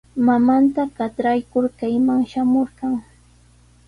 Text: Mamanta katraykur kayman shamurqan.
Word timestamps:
Mamanta 0.27 0.83
katraykur 0.97 1.65
kayman 1.79 2.21
shamurqan. 2.31 2.93